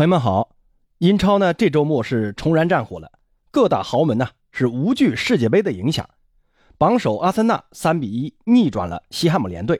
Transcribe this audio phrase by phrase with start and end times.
[0.00, 0.56] 朋友们好，
[0.96, 3.12] 英超呢这周末是重燃战火了，
[3.50, 6.08] 各大豪门呢是无惧世界杯的影响。
[6.78, 9.78] 榜首阿森纳三比一逆转了西汉姆联队，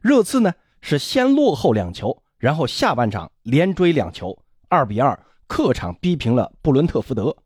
[0.00, 4.36] 热刺呢是先落后两球，然后下半场连追两球，
[4.68, 7.36] 二比二客场逼平了布伦特福德。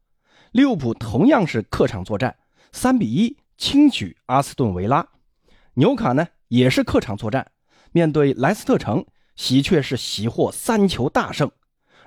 [0.50, 2.34] 利物浦同样是客场作战，
[2.72, 5.06] 三比一轻取阿斯顿维拉。
[5.74, 7.46] 纽卡呢也是客场作战，
[7.92, 9.04] 面对莱斯特城，
[9.36, 11.50] 喜鹊是喜获三球大胜。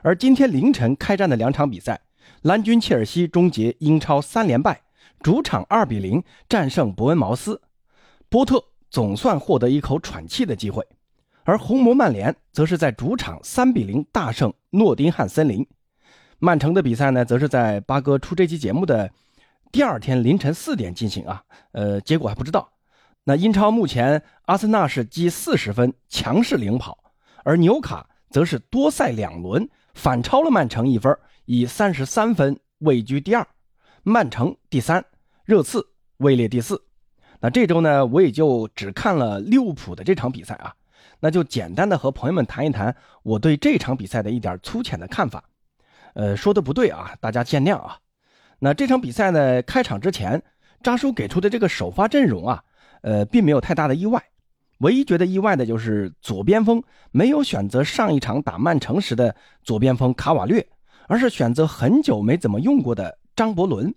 [0.03, 1.99] 而今天凌晨开战的两场比赛，
[2.43, 4.81] 蓝军切尔西终结英超三连败，
[5.21, 7.61] 主场二比零战胜伯恩茅斯，
[8.29, 10.85] 波特总算获得一口喘气的机会。
[11.43, 15.65] 而红魔曼联则是在主场三比零大胜诺丁汉森林。
[16.39, 19.09] 曼城的比赛呢，则是在八哥出这期节目的
[19.71, 22.69] 第二天凌晨四点进行啊，呃，结果还不知道。
[23.23, 26.97] 那英超目前阿森纳是积四十分，强势领跑，
[27.43, 29.67] 而纽卡则是多赛两轮。
[29.97, 33.45] 反超了曼城一分，以三十三分位居第二，
[34.03, 35.03] 曼城第三，
[35.43, 35.83] 热刺
[36.17, 36.79] 位列第四。
[37.39, 40.71] 那这周呢，我也就只看了利物浦的这场比赛啊，
[41.19, 45.43] 那就简单的和朋友们谈一谈我对这场比赛的一点粗浅的看法。
[46.13, 47.97] 呃，说的不对啊，大家见谅啊。
[48.59, 50.43] 那这场比赛呢，开场之前，
[50.83, 52.63] 扎叔给出的这个首发阵容啊，
[53.01, 54.23] 呃，并没有太大的意外。
[54.79, 60.67] 唯一觉得意外的就是左边锋没有选择上一场打曼城时的左边锋卡瓦略，
[61.07, 63.93] 而是选择很久没怎么用过的张伯伦。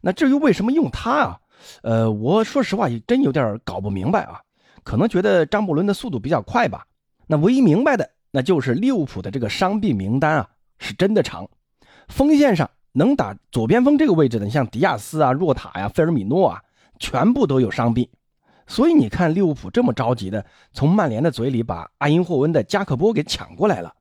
[0.00, 1.38] 那至于为什么用他啊？
[1.82, 4.40] 呃，我说实话也真有点搞不明白啊。
[4.84, 6.86] 可能觉得张伯伦的速度比较快吧。
[7.26, 11.48] 那唯一明白的，那就是利物浦的这个伤病名单啊，是真的长。
[12.08, 16.62] 锋线上能打左边锋这个位置的，像迪亚斯啊、若塔呀、费尔米诺啊，
[16.98, 18.08] 全部都有伤病。
[18.68, 23.94] 所以你看，利物浦这么着急的从曼联的嘴里把阿因霍温的加克波给抢过来了。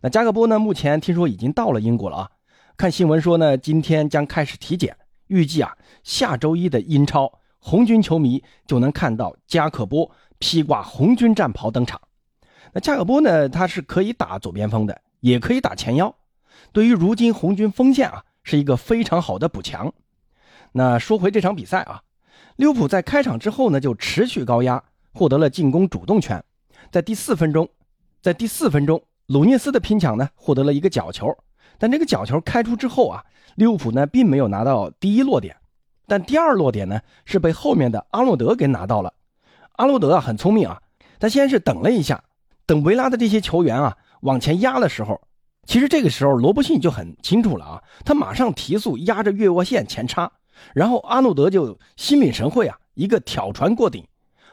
[0.00, 2.30] 那加克波呢，目前听说已经到了英国了啊。
[2.78, 12.00] 看新闻说呢，今天将开始体检，预计啊下周一的英超红军球迷就能看到加克波披挂红军战袍登场。
[12.72, 16.14] 那加克波呢，他是可以打左边锋的，也可以打前腰，
[16.72, 19.92] 对于如今红军锋线啊是一个非常好的补强。
[20.72, 22.02] 那说回这场比赛啊。
[22.58, 24.82] 利物浦在开场之后呢，就持续高压，
[25.12, 26.42] 获得了进攻主动权。
[26.90, 27.68] 在第四分钟，
[28.20, 31.32] 在第四分钟，鲁涅斯的拼抢呢，获得了一个角球。
[31.78, 33.24] 但这个角球开出之后啊，
[33.54, 35.56] 利物浦呢并没有拿到第一落点，
[36.08, 39.14] 但第二落点呢是被后面的阿诺德给拿到了。
[39.76, 40.82] 阿诺德啊很聪明啊，
[41.20, 42.24] 他先是等了一下，
[42.66, 45.20] 等维拉的这些球员啊往前压的时候，
[45.64, 50.32] 其实这个时候罗伯逊就很清楚了啊，他马上提速压着越窝线前插。
[50.74, 54.06] 然后阿诺德就心领神会啊，一个挑传过顶，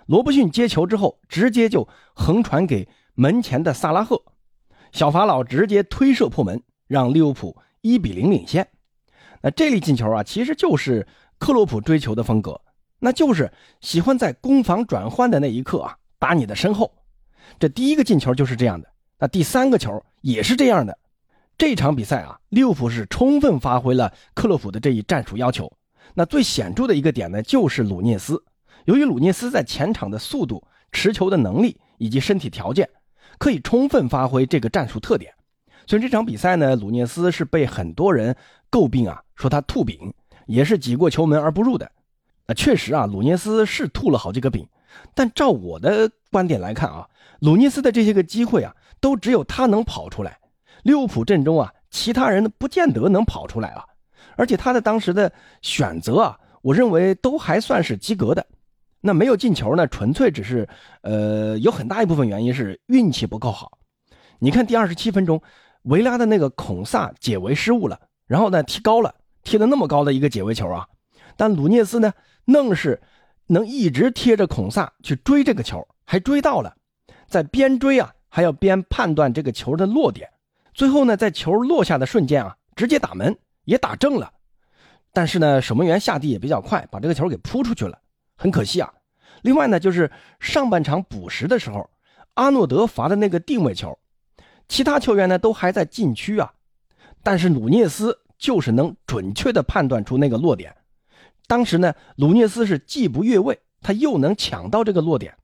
[0.06, 4.22] 罗伯逊接球之后，直接就横传给门前的萨拉赫，
[4.92, 8.68] 小法老直接推射破门，让利物浦一比零领先。
[9.42, 11.08] 那这粒进球啊，其实就是
[11.38, 12.60] 克洛普追求的风格，
[13.00, 13.52] 那就是
[13.82, 16.92] 喜欢在攻防转换的那一刻啊，打你的身后。
[17.60, 18.90] 这第一个进球就是这样的，
[19.20, 20.98] 那第三个球也是这样的。
[21.58, 25.72] 这场比赛啊，利物浦是充分发挥了克洛普的这一战术要求。
[26.14, 28.44] 那最显著的一个点呢，就是鲁涅斯。
[28.86, 32.88] 由于鲁涅斯在前场的速度、持球的能力以及身体条件，
[33.38, 35.34] 可以充分发挥这个战术特点。
[35.88, 38.36] 所以这场比赛呢，鲁涅斯是被很多人
[38.72, 40.14] 诟病啊，说他吐饼，
[40.46, 41.92] 也是挤过球门而不入的。
[42.48, 44.68] 那确实啊，鲁涅斯是吐了好几个饼。
[45.14, 47.08] 但照我的观点来看啊，
[47.40, 50.38] 鲁涅斯的这些个机会啊，都只有他能跑出来。
[50.84, 53.84] 利物浦阵中啊，其他人不见得能跑出来啊。
[54.36, 55.32] 而且他的当时的
[55.62, 58.46] 选择啊，我认为都还算是及格的。
[59.02, 60.68] 那没有进球呢，纯粹只是，
[61.02, 63.78] 呃，有很大一部分原因是运气不够好。
[64.40, 65.40] 你看第二十七分钟，
[65.84, 69.14] 维拉的那个孔萨解围失误了，然后呢踢高了，
[69.44, 70.88] 踢了那么高的一个解围球啊，
[71.38, 72.12] 但鲁涅斯呢，
[72.46, 73.00] 愣是
[73.46, 76.76] 能一直贴着孔萨去追这个球，还追到了，
[77.28, 80.28] 在边追啊，还要边判断这个球的落点，
[80.74, 83.38] 最后呢，在球落下的瞬间啊，直接打门。
[83.66, 84.32] 也打正了，
[85.12, 88.00] 但是呢，守门员下地也比较快，把这个球给扑出去了，
[88.38, 88.94] 很可惜啊。
[89.42, 90.10] 另外呢，就是
[90.40, 91.90] 上半场补时的时候，
[92.36, 93.98] 阿诺德罚的那个定位球，
[94.68, 96.54] 其他球员呢都还在禁区啊，
[97.22, 100.76] 但是鲁涅斯就是能准确的判断出那个落点。
[101.48, 105.36] 当时呢，鲁涅斯是既不越位，他又能抢到这个落点，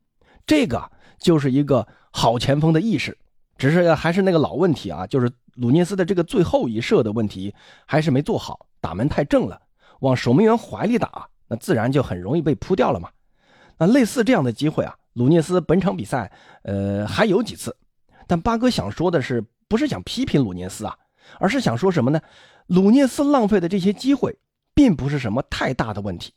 [0.45, 3.17] 这个就是一个好前锋的意识。
[3.61, 7.53] 只是还是那个老问题啊，就是鲁涅斯的这个最后一射的问题
[7.85, 9.61] 还是没做好，打门太正了，
[9.99, 13.07] 往守门员怀里打，那自然就很容易被扑掉了嘛。
[13.77, 16.31] 那类似这样的机会啊，鲁涅斯本场比赛
[16.63, 17.77] 呃还有几次，
[18.25, 20.97] 但八哥想说的是，不是想批评鲁涅斯啊，
[21.39, 22.19] 而是想说什么呢？
[22.65, 24.39] 鲁涅斯浪费的这些机会，
[24.73, 26.33] 并不是什么太大的问题，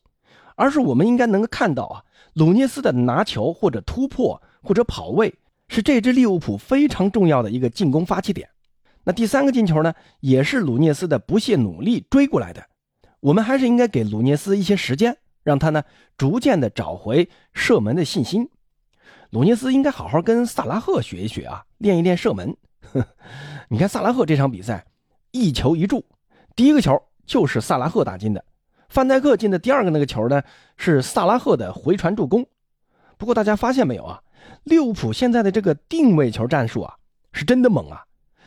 [0.56, 2.05] 而是我们应该能够看到啊，
[2.35, 5.35] 鲁涅斯的拿球或者突破或者跑位，
[5.75, 8.49] 是这支利物浦非常重要的一个进攻发起点。
[9.03, 12.65] 那第三个进球呢，也是鲁涅斯的不懈努力追过来的。
[13.19, 15.82] 我们还是应该给鲁涅斯一些时间，让他呢
[16.17, 18.49] 逐渐的找回射门的信心。
[19.31, 22.56] 鲁涅斯应该好好跟萨拉赫学一学啊，练一练射门。
[23.69, 24.87] 你看萨拉赫这场比赛，
[25.32, 26.06] 一球一助，
[26.55, 28.44] 第一个球就是萨拉赫打进的，
[28.88, 30.41] 范戴克进的第二个那个球呢
[30.77, 32.47] 是萨拉赫的回传助攻。
[33.19, 34.20] 不过大家发现没有啊，
[34.64, 36.94] 利物浦现在的这个定位球战术啊，
[37.32, 38.05] 是真的猛啊！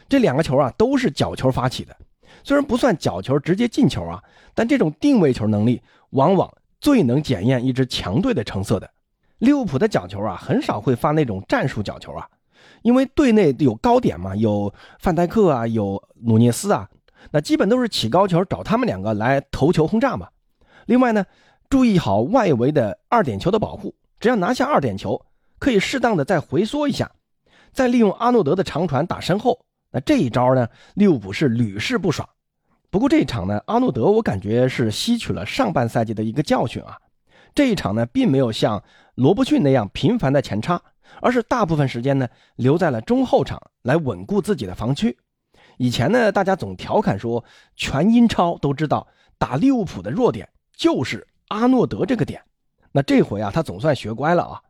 [0.09, 1.95] 这两个球啊都是角球发起的，
[2.43, 4.23] 虽然不算角球直接进球啊，
[4.55, 8.89] 但这种定位球能力往往最能检验一支强队的成色的。
[9.39, 12.27] 利物浦的角球啊很少会发那种战术角球啊，
[12.81, 16.89] 因为队内有高点嘛，有范戴克啊，有努涅斯啊，
[17.31, 20.27] 那基本都是起高球找他们两个来头球轰炸嘛。
[20.85, 21.25] 另外呢，
[21.69, 25.21] 注意好外围的二点球的保护，只要拿下二点球，
[25.59, 27.11] 可以适当的再回缩一下，
[27.71, 29.65] 再利用阿诺德的长传打身后。
[29.91, 32.27] 那这一招呢，利物浦是屡试不爽。
[32.89, 36.97] 不过这一场呢，阿诺德我感觉是吸取了上半赛季的一个教训啊。
[37.55, 38.83] 这一场呢，并没有像
[39.15, 40.81] 罗伯逊那样频繁的前插，
[41.21, 45.17] 而是大部分时间呢留在了中后场来稳固自己的防区。
[45.77, 47.43] 以前呢，大家总调侃说，
[47.75, 49.07] 全英超都知道
[49.37, 52.41] 打利物浦的弱点就是阿诺德这个点。
[52.91, 54.61] 那这回啊，他总算学乖了啊。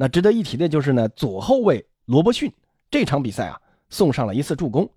[0.00, 2.50] 那值得一提的就是呢，左后卫罗伯逊
[2.90, 3.60] 这场比赛啊。
[3.92, 4.88] 送上了一次助攻，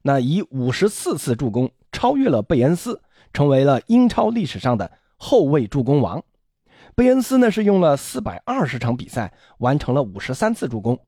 [0.00, 3.02] 那以五十四次助攻超越了贝恩斯，
[3.34, 6.24] 成为了英超历史上的后卫助攻王。
[6.94, 10.98] 贝恩斯呢是用了四百二十场比赛完成了五十三次助攻，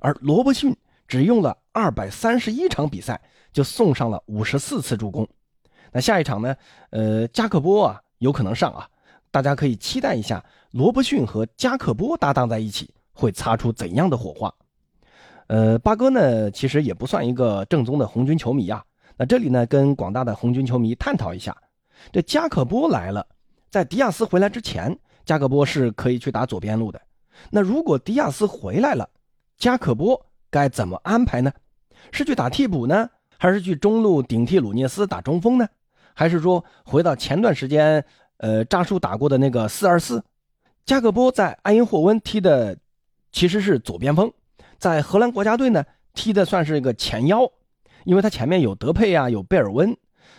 [0.00, 0.76] 而罗伯逊
[1.06, 3.20] 只用了二百三十一场比赛
[3.52, 5.28] 就送上了五十四次助攻。
[5.92, 6.56] 那下一场呢？
[6.90, 8.90] 呃，加克波啊有可能上啊，
[9.30, 14.52] 大家可以期待一下罗伯逊和加克波搭档在一起会擦出怎样的火花。
[15.46, 18.84] 呃，八哥呢，其实也不算一个正宗的红军球迷啊。
[19.16, 21.56] 那这里呢，跟广大的红军球迷探讨一下，
[22.12, 23.26] 这加克波来了，
[23.68, 27.00] 在迪亚斯回来之前，加克波是可以去打左边路的。
[27.50, 29.08] 那如果迪亚斯回来了，
[29.58, 31.52] 加克波该怎么安排呢？
[32.12, 35.68] 是去打替补呢，还是去中路顶替鲁涅斯打中锋呢？
[36.14, 38.04] 还是说回到前段时间，
[38.40, 40.24] 呃，扎叔打过的那个四二四？
[40.86, 42.76] 加克波在埃因霍温踢的
[43.30, 44.32] 其实是左边锋。
[44.78, 45.84] 在荷兰国家队呢，
[46.14, 47.46] 踢的算是一个前腰，
[48.04, 49.94] 因为他前面有德佩啊，有贝尔温，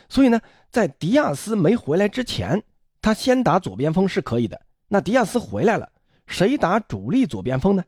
[0.09, 2.63] 所以呢，在迪亚斯没回来之前，
[3.03, 4.59] 他先打左边锋是可以的。
[4.87, 5.87] 那迪亚斯回来了，
[6.25, 7.83] 谁打主力左边锋呢？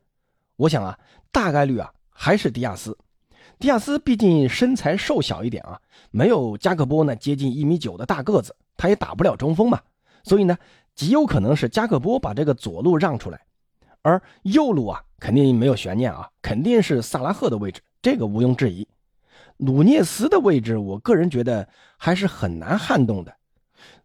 [0.54, 0.96] 我想啊，
[1.32, 2.96] 大概率啊还是迪亚斯。
[3.58, 5.80] 迪亚斯毕竟身材瘦小一点啊，
[6.12, 9.80] 没有加克波呢接近一米九的大个子，他也打不了中锋嘛，
[10.24, 10.58] 所以呢，
[10.96, 13.40] 极有可能是加克波把这个左路让出来。
[14.02, 18.86] 而右路啊，肯定没有悬念啊，肯定是萨拉赫的位置，这个毋庸置疑。
[19.56, 23.32] 努涅斯的位置，我个人觉得还是很难撼动的。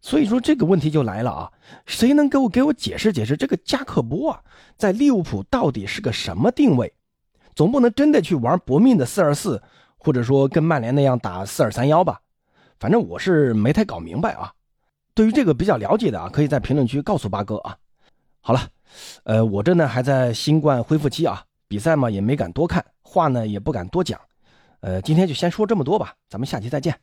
[0.02, 1.52] 所以说这个问题就来了啊，
[1.86, 4.42] 谁能给我给我解释解释这个加克波啊，
[4.78, 6.94] 在利物浦到底是个什么定位？
[7.56, 9.62] 总不能真的去玩搏命的四二四，
[9.98, 12.22] 或者说跟曼联那样打四二三幺吧？
[12.80, 14.54] 反正我是没太搞明白啊。
[15.20, 17.76] 对于这个比较了解的啊，可以在评论区告诉八哥啊。
[18.40, 18.62] 好了。
[19.26, 24.18] 呃，我这呢还在新冠恢复期啊，比赛嘛也没敢多看，话呢也不敢多讲，
[24.80, 26.98] 呃，今天就先说这么多吧，咱们下期再见。